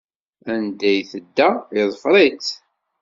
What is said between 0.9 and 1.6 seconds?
i tedda